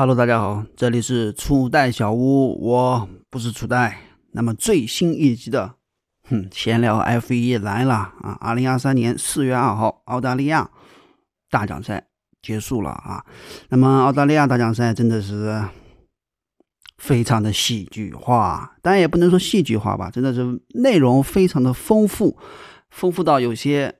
[0.00, 3.98] Hello，大家好，这里是初代小屋，我不是初代。
[4.30, 5.74] 那么最新一集的，
[6.28, 8.38] 哼，闲聊 F1 来了啊！
[8.40, 10.70] 二零二三年四月二号，澳大利亚
[11.50, 12.06] 大奖赛
[12.40, 13.26] 结束了啊。
[13.70, 15.64] 那么澳大利亚大奖赛真的是
[16.98, 22.38] 非常的戏剧化，当然也不能说戏剧化吧，真的是内容非常的丰富，
[22.90, 23.96] 丰富到有些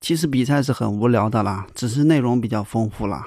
[0.00, 3.24] 其实比赛是很无聊的啦，只是内容比较丰富啦。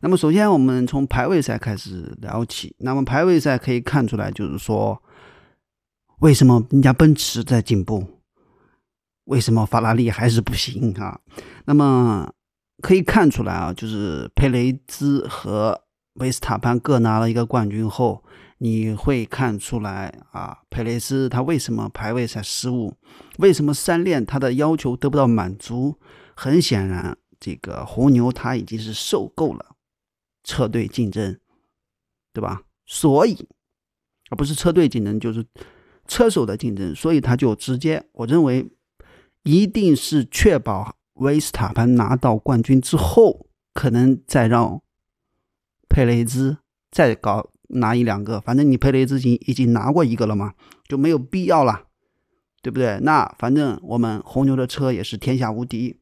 [0.00, 2.74] 那么，首先我们从排位赛开始聊起。
[2.78, 5.02] 那么，排位赛可以看出来，就是说，
[6.20, 8.04] 为什么人家奔驰在进步，
[9.24, 11.18] 为什么法拉利还是不行啊？
[11.64, 12.32] 那么
[12.80, 15.80] 可以看出来啊，就是佩雷兹和
[16.14, 18.22] 维斯塔潘各拿了一个冠军后，
[18.58, 22.94] 你会看出来啊，佩雷兹他为什么排位赛失误，
[23.38, 25.96] 为什么三链他的要求得不到满足？
[26.34, 29.66] 很显然，这个红牛他已经是受够了。
[30.48, 31.38] 车队竞争，
[32.32, 32.62] 对吧？
[32.86, 33.46] 所以，
[34.30, 35.44] 而不是车队竞争，就是
[36.06, 36.94] 车手的竞争。
[36.94, 38.66] 所以他就直接，我认为
[39.42, 44.80] 一定是确保维斯塔潘拿到冠军之后，可能再让
[45.86, 46.56] 佩雷兹
[46.90, 48.40] 再搞拿一两个。
[48.40, 50.54] 反正你佩雷兹已经已经拿过一个了嘛，
[50.88, 51.88] 就没有必要了，
[52.62, 52.98] 对不对？
[53.02, 56.00] 那反正我们红牛的车也是天下无敌，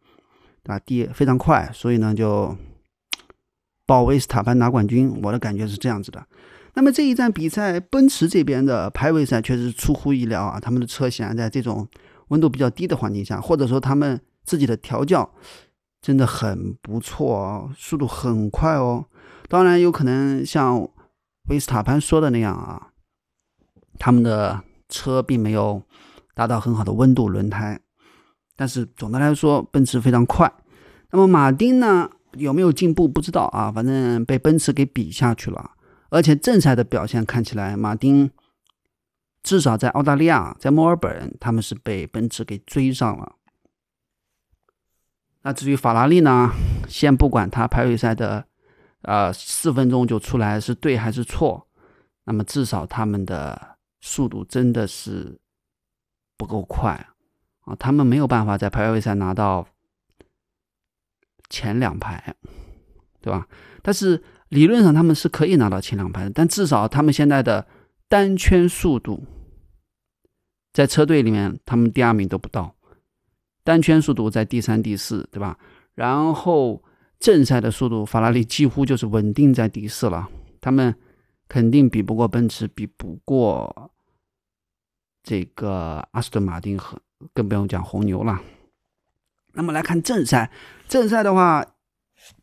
[0.62, 0.78] 对吧？
[0.78, 2.56] 第非常快，所以呢就。
[3.86, 6.26] 保维斯塔潘拿冠军，我的感觉是这样子的。
[6.74, 11.88] 那么这一站比赛，奔驰这边的排位赛确实出乎意料啊，他们的车显然在这种
[12.28, 15.32] 温度比较低的环境下，或者说他们自己的调教
[16.02, 19.06] 真的很不错哦，速度很快哦。
[19.48, 20.86] 当然有可能像
[21.48, 22.88] 维斯塔潘说的那样啊，
[23.98, 25.82] 他们的车并没有
[26.34, 27.80] 达到很好的温度轮胎，
[28.54, 30.52] 但是总的来说，奔驰非常快。
[31.10, 32.10] 那么马丁呢？
[32.38, 35.72] 有没有进步不知道啊，反正被奔驰给比下去了。
[36.08, 38.30] 而且正赛的表现看起来，马丁
[39.42, 43.34] 至少在澳大利亚，在墨尔本，他们是被奔驰给追上了。
[45.42, 46.52] 那至于法拉利呢？
[46.88, 48.46] 先不管他排位赛的，
[49.02, 51.66] 呃，四分钟就出来是对还是错，
[52.24, 55.38] 那么至少他们的速度真的是
[56.36, 57.08] 不够快
[57.62, 59.66] 啊，他们没有办法在排位赛拿到。
[61.48, 62.34] 前两排，
[63.20, 63.46] 对吧？
[63.82, 67.66] 但是理论上他们是可以拿到前两排的，但至少他们现在的
[68.08, 69.24] 单圈速度，
[70.72, 72.74] 在车队里面他们第二名都不到，
[73.64, 75.58] 单圈速度在第三、第四，对吧？
[75.94, 76.82] 然后
[77.18, 80.28] 正赛的速度，法拉利几乎就是稳定在第四了，
[80.60, 80.94] 他们
[81.48, 83.90] 肯定比不过奔驰，比不过
[85.22, 87.00] 这个阿斯顿马丁和，
[87.32, 88.40] 更不用讲红牛了。
[89.56, 90.50] 那么来看正赛，
[90.86, 91.64] 正赛的话，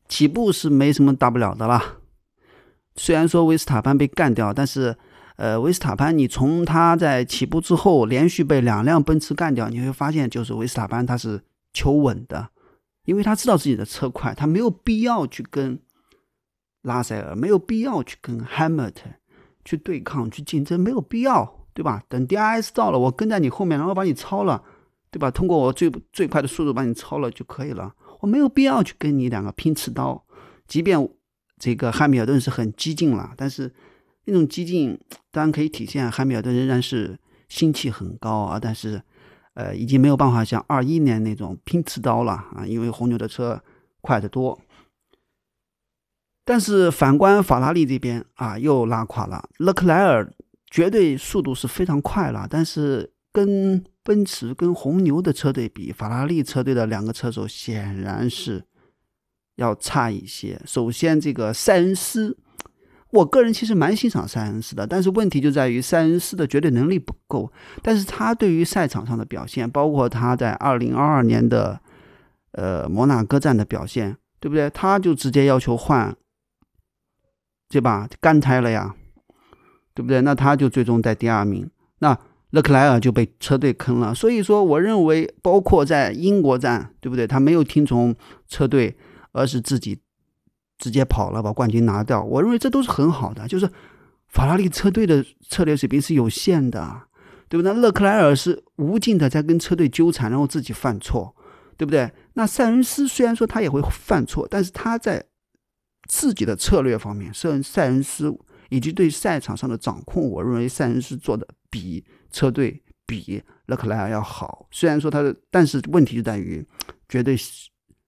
[0.09, 1.97] 起步是没什么大不了的啦。
[2.96, 4.97] 虽然说维斯塔潘被干掉，但是，
[5.38, 11.41] 呃，维斯塔潘，你从他在起步之后连续被两辆奔驰干掉，你会发现，就是维斯塔潘他是
[11.72, 12.50] 求稳的，
[13.06, 15.79] 因为他知道自己的车快，他没有必要去跟
[16.81, 19.16] 拉塞尔，没有必要去跟 Hamilton
[19.63, 22.03] 去对抗、去竞争，没有必要，对吧？
[22.09, 24.63] 等 DRS 到了，我跟在你后面，然后把你超了。
[25.13, 25.29] 对吧？
[25.29, 30.25] 通过我最最快的速度把你超了就可以了，我没有必要去跟你两个拼刺刀。
[30.68, 31.07] 即便
[31.59, 33.72] 这个汉密尔顿是很激进了，但是
[34.25, 38.59] 那种激进当然可以体现汉密尔顿仍然是心气很高啊。
[38.59, 39.00] 但是，
[39.53, 43.62] 呃，已经没有办法像二一年那种拼刺刀了啊，因为红牛的车
[44.02, 44.59] 快得多。
[46.44, 49.47] 但是反观法拉利这边啊，又拉垮了。
[49.59, 50.34] 勒克莱尔
[50.72, 58.66] 绝对速度是非常快了，但是跟奔驰跟红牛的车队比，法拉利车队的两个车手显然是
[59.56, 60.62] 要差一些。
[60.66, 62.38] 首先，这个塞恩斯，
[63.12, 67.52] 我个人其实蛮欣赏塞恩斯的，但是问题就在于塞恩斯的绝对能力不够。
[67.81, 71.80] 但是他对于赛场上的表现，包括他在二零二二年的
[72.52, 74.70] 呃摩纳哥站的表现，对不对？
[74.70, 76.16] 他就直接要求换，
[77.70, 78.09] 对吧？
[78.20, 78.96] 干胎了呀，
[79.94, 80.20] 对不对？
[80.22, 81.70] 那他就最终在第二名。
[82.00, 82.20] 那
[82.53, 87.26] 勒克莱尔就被车队坑了，所以说，我认为，包括在英国站，对不对？
[87.26, 88.16] 他没有听从
[88.47, 88.96] 车队，
[89.32, 90.00] 而是自己
[90.78, 92.23] 直接跑了，把冠军拿掉。
[92.23, 93.67] 我认为这都是很好的，就是
[94.28, 97.02] 法拉利车队的策略水平是有限的，
[97.50, 97.73] 对不对？
[97.73, 101.35] 勒克莱尔是无尽的在跟车队纠缠，然后自己犯错，
[101.76, 102.11] 对不对？
[102.35, 105.26] 那塞恩斯虽然说他也会犯错，但是他在
[106.08, 108.32] 自己的策略方面，塞塞恩斯
[108.70, 112.05] 以及对赛场上的掌控，我认为塞恩斯做的比。
[112.34, 116.67] 车队比勒克莱尔要好，虽然说他的，但是问题就在于
[117.08, 117.37] 绝对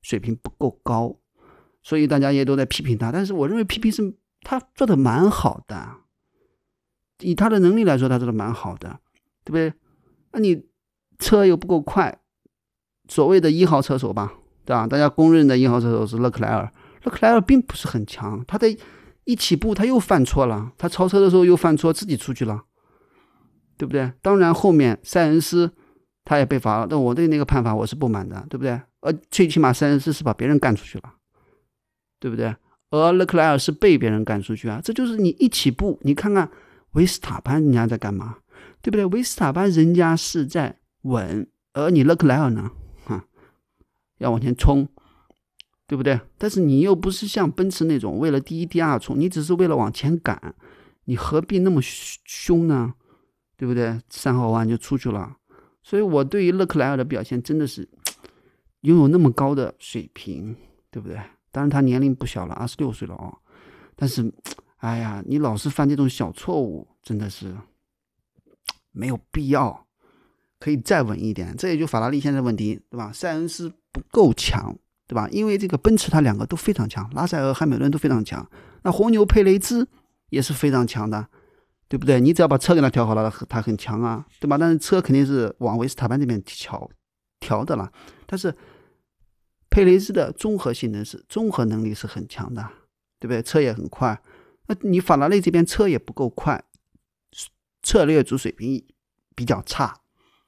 [0.01, 1.15] 水平不够高，
[1.83, 3.12] 所以大家也都在批评他。
[3.12, 5.97] 但是我认为批评是他做的蛮好的，
[7.19, 9.00] 以他的能力来说，他做的蛮好的，
[9.44, 9.71] 对不对？
[10.31, 10.65] 那你
[11.19, 12.19] 车又不够快，
[13.07, 14.33] 所谓的一号车手吧，
[14.65, 14.88] 对吧？
[14.88, 16.73] 大家公认的一号车手是勒克莱尔，
[17.03, 18.75] 勒克莱尔并不是很强，他在
[19.25, 22.63] 一起步他又犯错了，他超车的时候又犯错，自己出去了，
[23.77, 24.12] 对不对？
[24.22, 25.72] 当然后面塞恩斯
[26.24, 28.80] 他也被罚了，但我对那个判罚我是不满的，对不对？
[29.01, 31.13] 呃，最起码塞恩斯是把别人干出去了，
[32.19, 32.56] 对不对？
[32.92, 36.50] 而勒克莱尔是被别人赶出去啊，这就是你一起步，你看看
[36.94, 38.38] 维斯塔潘人家在干嘛？
[38.81, 39.06] 对不对？
[39.06, 42.71] 维斯塔潘人家是在稳，而你勒克莱尔呢？
[43.04, 43.25] 哈，
[44.19, 44.88] 要往前冲，
[45.88, 46.19] 对不对？
[46.38, 50.56] 但是你又不是像奔驰那种为了第一、第二冲，你只是为了往前赶，
[51.06, 52.94] 你何必那么凶呢？
[53.57, 54.00] 对不对？
[54.10, 55.38] 三号弯就出去了。
[55.84, 57.88] 所以我对于勒克莱尔的表现真的是
[58.81, 60.56] 拥有那么高的水平，
[60.90, 61.18] 对不对？
[61.52, 63.38] 当然他年龄不小了，二十六岁了哦。
[63.96, 64.34] 但是，
[64.78, 67.56] 哎呀，你老是犯这种小错误，真的是。
[68.98, 69.86] 没有必要，
[70.57, 71.54] 可以再稳一点。
[71.57, 73.12] 这也就法拉利现在的问题，对吧？
[73.12, 74.74] 塞恩斯不够强，
[75.06, 75.28] 对吧？
[75.34, 78.50] 因为这个奔驰，它两个都非常强，拉塞尔、汉密尔顿都非常强。
[78.84, 79.86] 那红牛佩雷兹
[80.30, 81.28] 也是非常强的，
[81.87, 82.19] 对不对？
[82.19, 84.57] 你只要把车给他调好了，他很强啊，对吧？
[84.57, 86.89] 但是车肯定是往维斯塔潘这边调
[87.39, 87.91] 调的了。
[88.25, 88.55] 但是
[89.69, 92.67] 佩雷兹的综合性能是综合能力是很强的，
[93.19, 93.41] 对不对？
[93.41, 94.21] 车也很快。
[94.67, 96.63] 那你法拉利这边车也不够快。
[97.83, 98.83] 策略组水平
[99.35, 100.01] 比较差，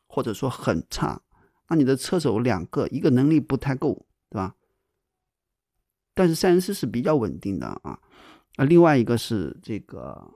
[0.07, 1.21] 或者说很差，
[1.69, 4.55] 那你的车手两个，一个能力不太够，对吧？
[6.15, 7.99] 但是塞恩斯是比较稳定的啊，
[8.55, 10.33] 那另外一个是这个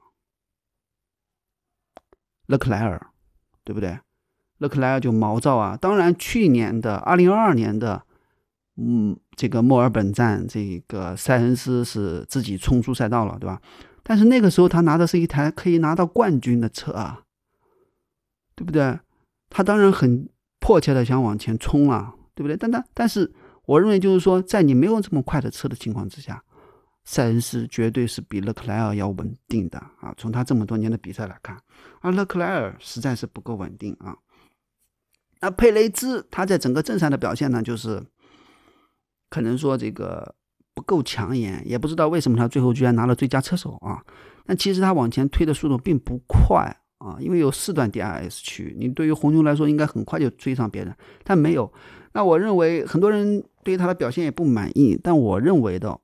[2.51, 3.01] 勒克莱尔，
[3.63, 3.97] 对不对？
[4.57, 5.77] 勒克莱尔就毛躁啊。
[5.77, 8.03] 当然，去年的二零二二年的，
[8.75, 13.61] 嗯，这个墨尔本站，这个塞恩斯是自己冲出赛道了，对吧？
[14.03, 17.21] 但是那个时候他拿的是一台可以拿到冠军的车啊，
[18.53, 18.99] 对不对？
[19.49, 20.27] 他当然很
[20.59, 22.57] 迫切的想往前冲啊，对不对？
[22.57, 23.31] 但但但是
[23.65, 26.43] 我认为就是说，在你没有这么快的车的情况之下，
[27.03, 30.13] 塞恩斯绝对是比勒克莱尔要稳定的啊。
[30.17, 31.57] 从他这么多年的比赛来看，
[31.99, 34.17] 而勒克莱尔实在是不够稳定啊。
[35.39, 38.03] 那佩雷兹他在整个正赛的表现呢，就是
[39.29, 40.35] 可能说这个。
[40.73, 44.01] 不够抢眼，也不知道为什么他最后居然拿了最佳车手啊！
[44.45, 46.65] 但其实他往前推的速度并不快
[46.97, 50.95] 啊，因为有四段 DRS 区，你对于红牛来说应该很快就追上别人，
[51.25, 51.71] 但没有。
[52.13, 55.99] 那我认为很多人对于他的表现也不满意，但我认为的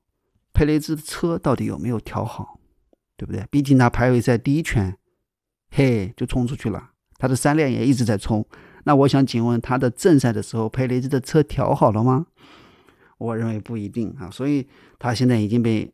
[0.52, 2.58] 佩雷兹的车到底有没有调好，
[3.16, 3.46] 对不对？
[3.50, 4.96] 毕竟他排位赛第一圈，
[5.70, 8.46] 嘿就冲出去了，他的三辆也一直在冲。
[8.84, 12.26] 那我想请问他的正赛的时候，佩雷兹的车调好了吗？
[13.18, 14.68] 我认为不一定啊，所以
[14.98, 15.92] 他现在已经被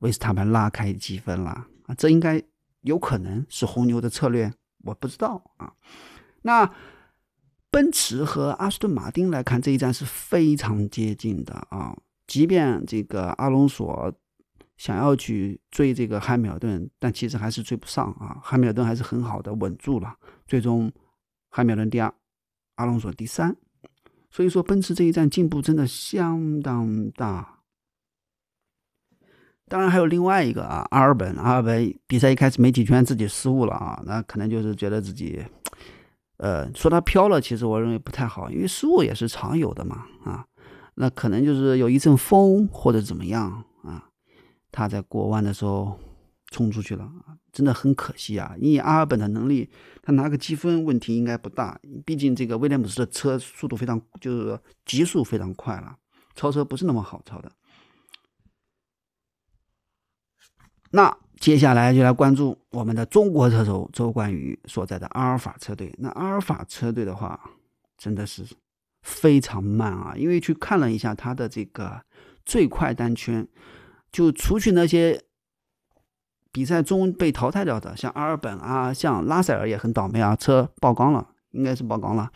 [0.00, 1.50] 维斯塔潘拉开积分了
[1.86, 2.42] 啊，这应该
[2.82, 4.52] 有可能是红牛的策略，
[4.84, 5.72] 我不知道啊。
[6.42, 6.70] 那
[7.70, 11.96] 奔驰和阿斯顿马丁来看这一站是非常接近的啊，
[12.26, 14.12] 即便这个阿隆索
[14.76, 20.14] 想要去追这个汉密尔顿，但其实还是追不上啊，汉密尔顿还是很好的稳住了，
[20.46, 20.92] 最终
[21.50, 22.12] 汉密尔顿第二，
[22.74, 23.56] 阿隆索第三。
[24.30, 27.60] 所以说，奔驰这一站进步真的相当大。
[29.68, 35.42] 当然还有另外一个啊，阿尔本，阿尔本比赛一开始没几圈自己失误了啊，那可能就是觉得自己，
[36.36, 40.46] 呃，说他飘了，其实我认为不太好，因为失误也是常有的嘛啊，
[40.96, 44.10] 那可能就是有一阵风或者怎么样啊，
[44.70, 45.98] 他在过弯的时候。
[46.52, 47.12] 冲出去了，
[47.52, 48.54] 真的很可惜啊！
[48.58, 49.68] 以阿尔本的能力，
[50.00, 51.78] 他拿个积分问题应该不大。
[52.04, 55.96] 毕竟这个威廉姆斯的车速度非常，就是极速非常快了，
[56.36, 57.50] 超车不是那么好超的。
[60.92, 65.92] 那接下来就来关注我们的中国车手周冠宇所在的阿尔法车队。
[65.98, 67.50] 那阿尔法车队的话，
[67.98, 68.46] 真的是
[69.06, 70.12] 非常慢啊！
[70.14, 72.02] 因为去看了一下他的这个
[72.44, 73.46] 最快单圈，
[74.12, 75.22] 就除去那些。
[76.52, 82.30] 比赛中被淘汰掉的，像阿尔本啊，像拉塞尔也很倒霉啊，车爆缸了，应该是爆缸了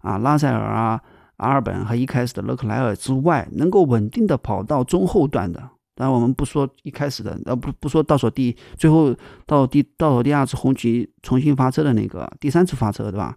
[0.00, 0.18] 啊。
[0.18, 1.00] 拉塞尔啊，
[1.38, 5.58] 阿尔本和一开始的勒克莱尔之外，能够稳定的跑到中后段的，
[5.94, 13.34] 当然我们不说一开始的，呃，不不说倒数第最后到第倒数第二次红旗重新发车的那个第三次发车，对吧？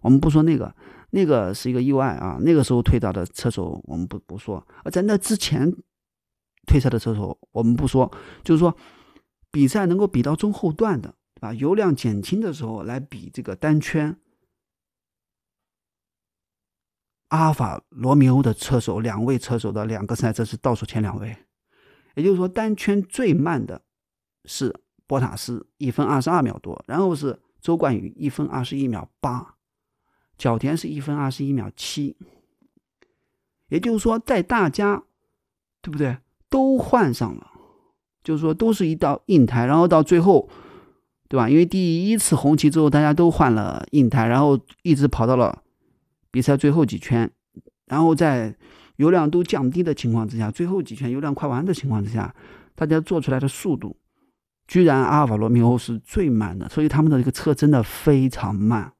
[0.00, 0.74] 我们不说那个，
[1.16, 2.38] 那个是一个意外啊。
[2.40, 5.72] 那个时候退掉的车手我们不不说，而在那之前
[6.66, 8.12] 退赛的车手我们不说，
[8.44, 8.76] 就是说。
[9.48, 11.54] 比赛能够比到中后段的，对吧？
[11.54, 14.14] 油量减轻的时候来比这个单圈，
[17.28, 21.34] 阿尔法罗密欧的车手，两位车手的两个赛车是倒数前两位，
[22.16, 23.80] 也就是说单圈最慢的
[24.44, 29.55] 是博塔斯一分二十二秒多，然后是周冠宇一分二十一秒八，
[30.36, 32.16] 角田是一分二十一秒七。
[33.68, 35.02] 也就是说，在大家
[35.82, 36.16] 对不对
[36.48, 37.50] 都换上了，
[38.22, 40.48] 就是说都是一道硬胎，然后到最后，
[41.28, 41.50] 对吧？
[41.50, 45.62] 因为第一次红旗之后，大家都换了硬胎，然后一直跑到了
[46.30, 47.28] 比赛最后几圈，
[47.86, 48.54] 然后在
[48.98, 52.32] 油量都降低的情况之下，最后几圈油量快完的情况之下，
[52.76, 53.96] 大家做出来的速度，
[54.68, 58.92] 居然阿尔法罗密欧是最慢的，所以他们的这个车真的非常慢，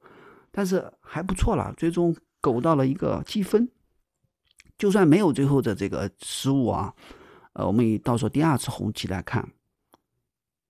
[0.50, 3.69] 但是还不错了，最终苟到了一个积分。
[4.77, 6.93] 就算没有最后的这个失误啊，
[7.55, 9.49] 呃，我们以倒数第二次红旗来看，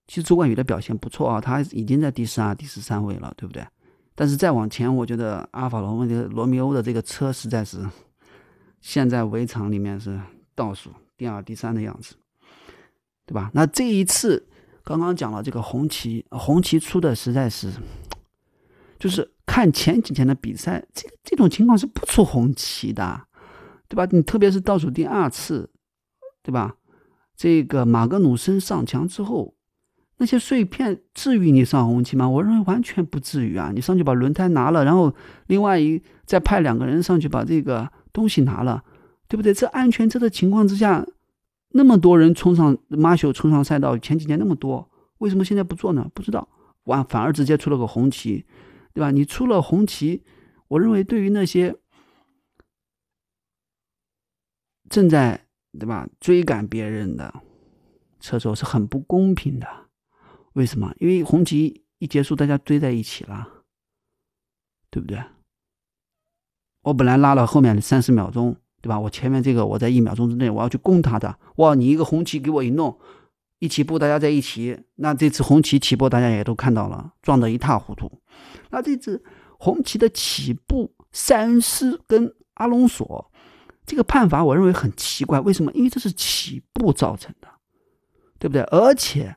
[0.06, 3.66] 其实周冠宇的表现不错啊，他已经在第十二、第十三位了，对不对？
[4.14, 7.84] 但是再往前，我觉得阿法罗密罗密欧的这个车实在是
[8.80, 10.20] 现在围场里面是
[10.54, 12.14] 倒数第二、第三的样子，
[13.26, 13.50] 对吧？
[13.52, 14.48] 那这一次
[14.84, 17.72] 刚刚讲了这个红旗，红旗出的实在是，
[19.00, 23.22] 就是看前几天的比赛，这这种情况是不出红旗的。
[23.88, 24.06] 对吧？
[24.10, 25.70] 你特别是倒数第二次，
[26.42, 26.76] 对吧？
[27.34, 29.54] 这个马格努森上墙之后，
[30.18, 32.28] 那些碎片至于你上红旗吗？
[32.28, 33.72] 我认为完全不至于啊！
[33.74, 35.14] 你上去把轮胎拿了，然后
[35.46, 38.84] 另外一再派两个人上去把这个东西拿了，
[39.26, 39.54] 对不对？
[39.54, 41.06] 这安全车的情况之下，
[41.70, 46.10] 那么多人冲上马修冲上赛道，前几年那么多，为什么现在不做呢？
[46.12, 46.46] 不知道，
[46.84, 48.44] 完反而直接出了个红旗，
[48.96, 49.10] 对吧？
[49.10, 50.24] 你出了红旗，
[50.68, 51.76] 我认为对于那些。
[54.88, 55.48] 正在
[55.78, 57.42] 对吧追赶别人的
[58.20, 59.66] 车手是很不公平的，
[60.54, 60.94] 为什么？
[60.98, 63.64] 因为红旗一结束，大家追在一起了，
[64.88, 65.22] 对不对？
[66.82, 68.98] 我本来拉了后面的三十秒钟，对吧？
[68.98, 71.74] 我前面这个我在一秒钟之内我要去攻他的，哇！
[71.74, 72.98] 你一个红旗给我一弄，
[73.58, 78.10] 一起步大家在一起，那这次红旗起步大家也都看到了，撞得一塌糊涂。
[78.70, 79.22] 那这次
[79.58, 83.30] 红旗的起步，塞恩斯跟阿隆索。
[83.86, 85.70] 这个判罚我认为很奇怪，为什么？
[85.72, 87.48] 因为这是起步造成的，
[88.38, 88.62] 对不对？
[88.64, 89.36] 而且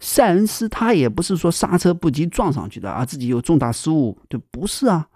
[0.00, 5.08] 塞恩斯他也不是说刹车不及撞上去的啊，自己有重大失误，对不是啊，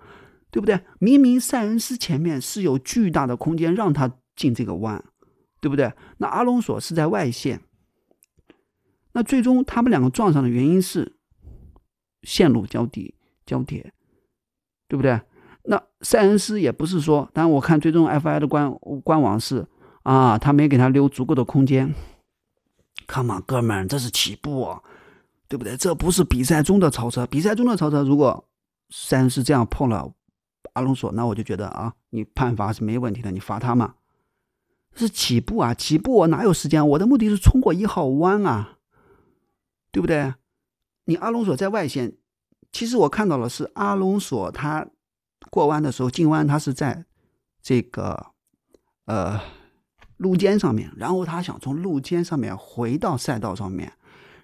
[0.52, 0.80] 对不对？
[1.00, 5.04] 明明塞恩斯前面是有巨大的空间让他进这个弯，
[5.61, 5.92] 对不对？
[6.18, 7.61] 那阿隆索是在外线，
[9.12, 11.17] 那最终他们两个撞上的原因是
[12.23, 13.14] 线路交底
[13.45, 13.93] 交叠，
[14.88, 15.21] 对不对？
[15.64, 18.73] 那塞恩斯也不是说，当然我看最终 FI 的官
[19.05, 19.67] 官网是
[20.02, 21.95] 啊，他没给他留足够的空间。
[23.07, 24.83] Come on，哥们，这是起步，啊
[25.49, 25.76] 对不对？
[25.76, 27.26] 这不是比赛中的超车。
[27.26, 28.49] 比赛中的超车，如果
[28.88, 30.12] 塞恩斯这样碰了
[30.75, 33.97] 阿隆索，那我就觉得啊，你判罚是没问题的，你罚他嘛。
[34.95, 36.87] 是起步啊，起步我哪有时间？
[36.88, 38.79] 我的目的是冲过一号弯啊，
[39.90, 40.35] 对不对？
[41.04, 42.16] 你阿隆索在外线，
[42.73, 44.87] 其实我看到了是阿隆索他。
[45.50, 47.06] 过弯的时候，进弯他是在
[47.62, 48.26] 这个
[49.06, 49.40] 呃
[50.18, 53.94] 路肩上面，然后他想从路肩上面回到赛道上面，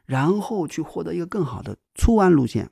[0.06, 2.70] 然后去获得一个更好的出弯路线，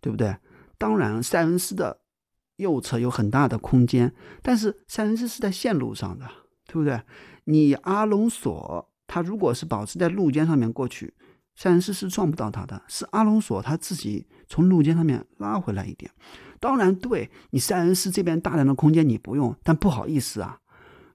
[0.00, 0.36] 对不对？
[0.78, 2.00] 当然，塞恩斯的
[2.56, 6.30] 右侧有很大的空间，但是塞恩斯是在线路上的，
[6.68, 7.02] 对不对？
[7.44, 11.12] 你阿隆索他如果是保持在路肩上面过去，
[11.56, 16.08] 塞恩斯是撞不到他的，是阿隆索他自己从路肩上面拉回来一点。
[16.60, 20.58] 当然，对你塞恩斯这边大量的空间你不用，但不好意思啊，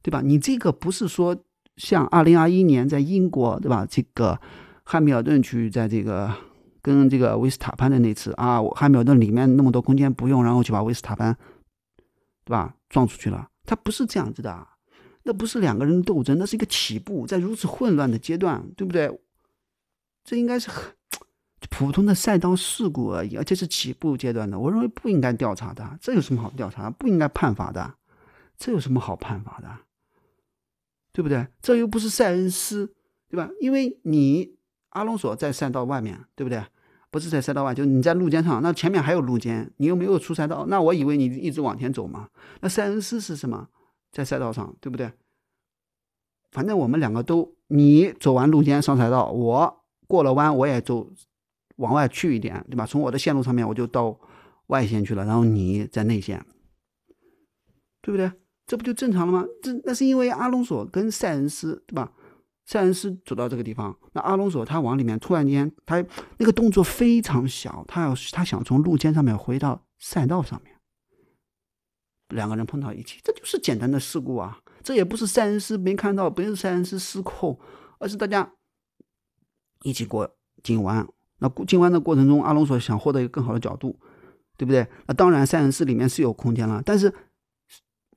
[0.01, 0.21] 对吧？
[0.21, 1.37] 你这个不是说
[1.77, 3.85] 像二零二一年在英国，对吧？
[3.89, 4.39] 这个
[4.83, 6.33] 汉密尔顿去在这个
[6.81, 11.37] 跟这个维斯塔潘的那次啊，汉密尔顿里面那么多空间不用，然后就把维斯塔潘，
[12.43, 12.75] 对吧？
[12.89, 14.67] 撞出去了，他不是这样子的，
[15.23, 19.19] 那不是两个人斗争，那是一个起步，在如此混乱的阶段，对不对？
[20.23, 20.93] 这应该是很。
[21.69, 26.89] 普通的赛道事故而已，而且是起步阶段的，我认为不应该调查的，这有什么好调查？
[26.89, 27.95] 不应该判罚的，
[28.57, 29.69] 这有什么好判罚的？
[31.13, 31.47] 对不对？
[31.61, 32.93] 这又不是塞恩斯，
[33.29, 33.49] 对吧？
[33.61, 34.57] 因为你
[34.89, 36.61] 阿隆索在赛道外面，对不对？
[37.09, 42.27] 不是在赛道外，就你在路肩上，那前面还有路肩，你又没有出赛道，那我以为你一直往前走嘛。
[42.59, 43.69] 那塞恩斯是什么？
[44.13, 45.11] 在赛道上，对不对？
[46.51, 51.11] 反正我们两个都，你走完路肩上赛道，我过了弯我也走。
[51.77, 52.85] 往外去一点，对吧？
[52.85, 54.15] 从我的线路上面，我就到
[54.67, 56.45] 外线去了，然后你在内线，
[57.99, 58.31] 对不对？
[58.67, 59.43] 这不就正常了吗？
[59.59, 62.13] 这那是因为阿隆索跟塞恩斯，对吧？
[62.67, 66.05] 塞恩斯走到这个地方，那阿隆索他往里面突然间，他
[66.37, 70.72] 那个动作非常小，他要他想从路肩上面回到赛道上面，
[72.33, 74.59] 两个人碰到一起，这就是简单的事故啊！
[74.83, 77.57] 这也不是塞恩斯没看到，不是塞恩斯失控，
[77.99, 78.51] 而是大家。
[79.83, 80.29] 一起过
[80.61, 81.07] 进弯。
[81.39, 83.97] 那进弯的过程中，阿隆索想获得一个更好的角度，
[84.57, 84.87] 对不对？
[85.07, 86.81] 那当然，塞恩斯里面是有空间了。
[86.85, 87.13] 但是，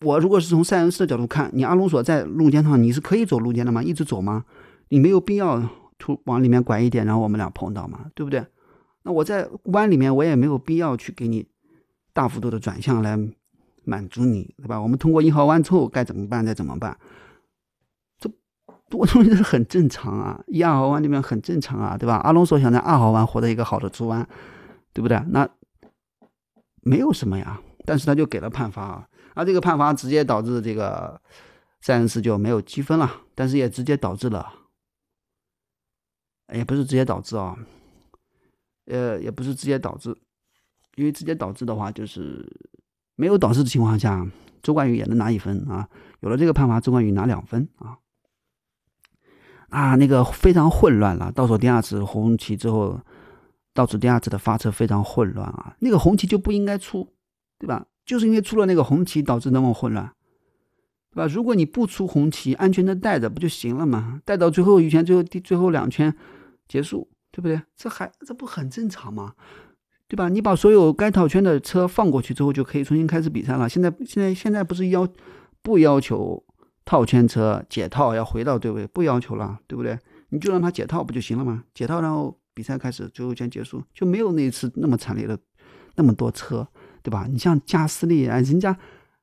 [0.01, 3.83] 我如果是从塞恩斯的角度看，你阿隆索在路肩上，你是可以走路肩的吗？
[3.83, 4.45] 一直走吗？
[4.91, 5.69] 你没有必要
[5.99, 8.47] 突往里面拐一点，然后我们俩碰到嘛，对不对？
[9.03, 11.49] 那我在弯里面，我也没有必要去给你
[12.13, 13.19] 大幅度的转向来
[13.87, 14.79] 满足你，对吧？
[14.79, 16.45] 我们通过一号弯之后该怎么办？
[16.45, 16.99] 再怎么办？
[18.19, 18.29] 这
[18.91, 22.17] 我认为这是很正常啊，一二号弯里面很正常啊，对吧？
[22.17, 24.29] 阿隆索想在二号弯获得一个好的出弯，
[24.93, 25.17] 对不对？
[25.29, 25.49] 那
[26.83, 31.21] 没有什么呀，但是他就给了判罚啊，而这个判罚直接导致这个
[31.81, 34.53] 塞恩斯就没有积分了，但是也直接导致了，
[36.53, 37.57] 也不是直接导致啊，
[38.87, 40.17] 呃，也不是直接导致，
[40.95, 42.49] 因为直接导致的话就是
[43.17, 44.27] 没有导致的情况下，
[44.63, 45.89] 周冠宇也能拿一分啊，
[46.21, 47.99] 有了这个判罚，周冠宇拿两分啊。
[49.69, 51.33] 啊，那个非常混乱了。
[51.33, 53.01] 倒数第二次红旗之后，
[53.75, 55.75] 倒数第二次的发车非常混乱啊。
[55.81, 57.13] 那个红旗就不应该出，
[57.59, 57.87] 对吧？
[58.05, 60.13] 就是因为出了那个红旗，导致那么混乱，
[61.11, 61.27] 对吧？
[61.27, 64.21] 如果你不出红旗，安全的带着不就行了吗？
[64.25, 66.15] 带到最后一圈，最后第最后两圈
[66.69, 67.61] 结束，对不对？
[67.77, 69.35] 这还这不很正常吗？
[70.09, 70.29] 对吧？
[70.29, 73.69] 你把所有该套圈的车放过去之后，就可以重新开始比赛了。
[73.69, 75.09] 现在现在现在不是要
[75.63, 76.43] 不要求？
[76.89, 79.99] 套圈车解套要回到队位，不要求了，对不对？
[80.29, 81.65] 你就让他解套不就行了吗？
[81.75, 85.37] 解套，然后比赛开始，最后圈结束，就没有那一次那么惨烈的
[85.97, 86.65] 那么多车，
[87.03, 87.27] 对吧？
[87.29, 88.79] 你像加斯利，哎，人家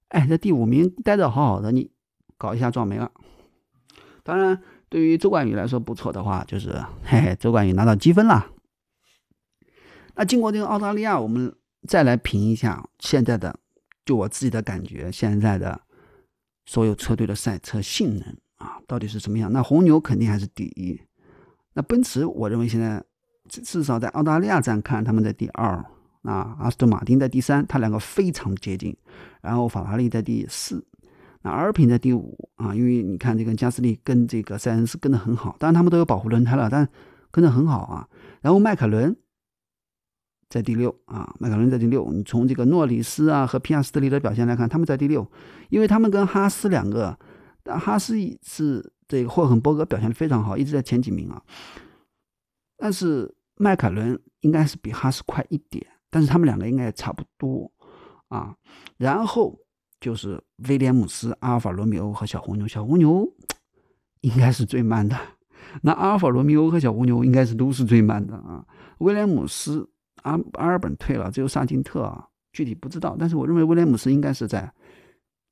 [0.10, 1.90] 哎在第五名待着好好的，你
[2.38, 3.10] 搞一下撞没了。
[4.24, 8.48] 当然，对于周冠宇来说不错的话，就是嘿嘿，周冠宇拿到积分了。
[10.16, 11.54] 那经过这个澳大利亚，我们
[11.88, 13.60] 再来评一下现在的，
[14.06, 15.82] 就我自己的感觉，现在的。
[16.66, 19.52] 所有车队的赛车性能啊，到底是什么样？
[19.52, 20.98] 那红牛肯定还是第一。
[21.74, 23.04] 那奔驰，我认为现在
[23.50, 25.84] 至少在澳大利亚站看，他们在第二。
[26.22, 28.96] 啊，阿斯顿马丁在第三，它两个非常接近。
[29.42, 30.82] 然后法拉利在第四，
[31.42, 32.74] 那阿尔平在第五啊。
[32.74, 36.88] 因为你看这个加斯利跟这个塞恩斯跟得很好，当然他们都有保护轮胎了，但
[37.30, 38.08] 跟得很好啊。
[38.40, 39.14] 然后迈凯伦。
[40.54, 42.08] 在第六啊，迈凯伦在第六。
[42.12, 45.28] 你从这个诺里斯啊和皮亚斯特里的表现来看，他们在第六，
[45.70, 47.18] 因为他们跟哈斯两个，
[47.66, 51.42] 哈斯是这个霍肯伯格表现的非常好，一直在前几名啊。
[52.78, 57.72] 但是迈凯伦应该是比哈斯快一点，但是他们两个应该也差不多
[58.28, 58.56] 啊。
[58.98, 59.58] 然后
[60.00, 60.40] 就是
[60.70, 63.28] 威廉姆斯、阿尔法罗密欧和小红牛，小红牛
[64.22, 65.18] 应该是最慢的。
[65.82, 68.64] 那阿尔法罗密欧和小红牛应该是都是最慢的啊。
[69.00, 69.90] 威廉姆斯。
[70.22, 73.16] 阿阿尔本退了，只有萨金特啊，具体不知道。
[73.20, 74.72] 但是我认为威廉姆斯应该是在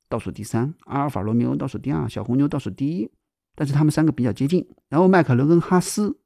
[0.08, 3.10] 倒数第三，阿尔法罗密欧倒数第二，小红牛倒数第一。
[3.54, 4.66] 但是他们三个比较接近。
[4.88, 6.16] 然后迈凯伦跟哈斯，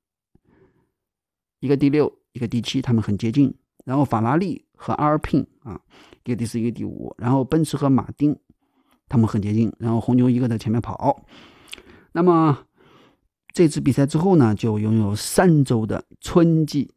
[1.58, 3.52] 一个第六，一个第七，他们很接近。
[3.84, 5.80] 然后法拉利和阿尔聘啊，
[6.24, 7.12] 一个第四，一个第五。
[7.18, 8.38] 然后奔驰和马丁，
[9.08, 9.72] 他们很接近。
[9.80, 11.24] 然后红牛一个在前面跑。
[12.12, 12.66] 那么
[13.52, 16.94] 这次比赛之后呢，就拥有三周的春季。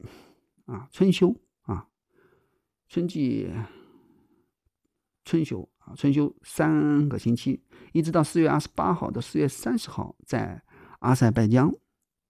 [0.69, 1.87] 啊，春休啊，
[2.87, 3.49] 春季
[5.25, 7.59] 春休啊，春休三个星期，
[7.91, 10.61] 一直到四月二十八号到四月三十号，在
[10.99, 11.73] 阿塞拜疆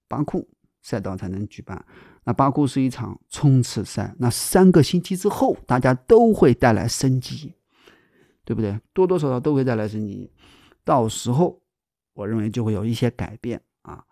[0.08, 0.48] 巴库
[0.80, 1.84] 赛道才能举办。
[2.24, 7.52] 那巴库是一场冲刺赛，那三个星期之后，大家都会带来升级，
[8.46, 8.80] 对不对？
[8.94, 10.30] 多多少少都会带来升级，
[10.82, 11.60] 到时候
[12.14, 14.02] 我认为就会有一些改变啊。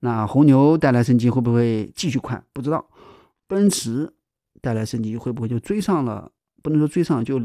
[0.00, 2.42] 那红牛带来升级会不会继续快？
[2.52, 2.86] 不知道。
[3.48, 4.12] 奔驰
[4.60, 6.30] 带来升级会不会就追上了？
[6.62, 7.40] 不能说追上，就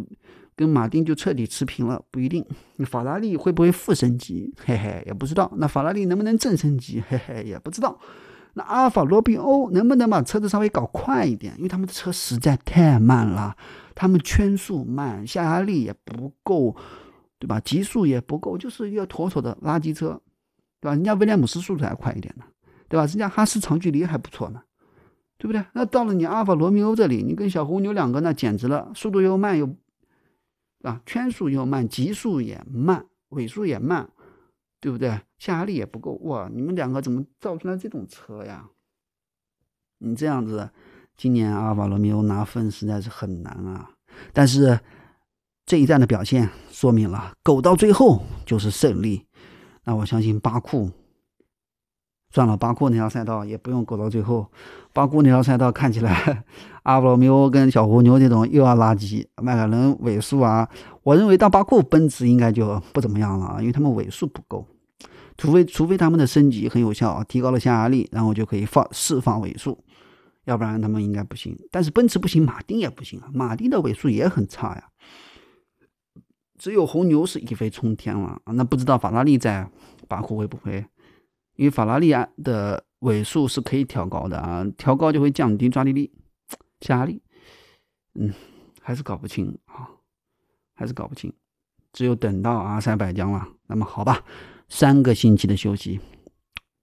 [0.55, 2.45] 跟马丁就彻底持平了，不一定。
[2.85, 4.53] 法拉利会不会负升级？
[4.65, 5.51] 嘿嘿，也不知道。
[5.57, 7.01] 那法拉利能不能正升级？
[7.07, 7.97] 嘿嘿，也不知道。
[8.55, 11.53] 那阿尔法罗密欧能不能把车子稍微搞快一点？
[11.57, 13.55] 因为他们的车实在太慢了，
[13.95, 16.75] 他们圈速慢，下压力也不够，
[17.39, 17.59] 对吧？
[17.59, 20.19] 极速也不够，就是一个妥妥的垃圾车，
[20.81, 20.95] 对吧？
[20.95, 22.43] 人家威廉姆斯速度还快一点呢，
[22.87, 23.05] 对吧？
[23.05, 24.61] 人家哈斯长距离还不错呢。
[25.43, 25.61] 对不对？
[25.73, 29.75] 那到了你阿尔法罗密欧这里，你跟小红牛两个那简直了，速度又慢又，
[30.83, 34.09] 啊，圈速又慢，极速也慢，尾速也慢，
[34.79, 35.19] 对不对？
[35.37, 36.49] 下压力也不够，哇！
[36.49, 38.69] 你们两个怎么造出来这种车呀？
[39.97, 40.69] 你这样子，
[41.17, 43.91] 今年阿尔法罗密欧拿分实在是很难啊。
[44.31, 44.79] 但是
[45.65, 49.25] 这一站的表现说明了，苟到最后就是胜利。
[49.83, 50.89] 那我相信巴库。
[52.33, 54.47] 转了，巴库那条赛道也不用苟到最后。
[54.91, 56.43] 巴库那条赛道看起来，
[56.81, 60.67] 阿罗密欧跟小红牛这种又要垃圾，迈凯伦尾数啊，
[61.03, 64.65] 我认为到巴库奔驰应该就不怎么样了啊，因为他们尾数不够。
[65.37, 69.77] 除非除非他们的升级很有效，提高了下压力，然后就可以放释放尾数，
[70.45, 71.55] 要不然他们应该不行。
[71.69, 74.83] 但是奔驰不行，马丁也不行啊，马丁的尾数也很差呀。
[76.57, 79.69] 只有红牛是一飞冲天了，那不知道法拉利在
[80.07, 80.83] 巴库会不会？
[81.55, 86.11] 因为法拉利啊的尾数是可以调高的啊，调高就会降低抓地力、
[86.81, 87.21] 下压力。
[88.15, 88.33] 嗯，
[88.81, 89.89] 还是搞不清啊，
[90.73, 91.31] 还是搞不清。
[91.91, 94.23] 只有等到阿塞拜疆了，那么好吧，
[94.67, 95.99] 三个星期的休息，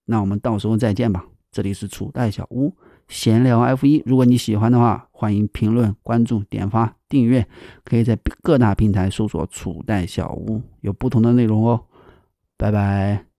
[0.05, 1.27] 那我们到时候再见吧。
[1.51, 2.73] 这里是楚代小屋
[3.09, 7.49] 闲聊 F 一，如果你喜欢的话，欢迎评论、关注、点发、订阅，
[7.83, 11.87] 可以在各大平台搜索“楚代小屋”，有不同的内容哦。
[12.57, 13.27] 拜拜。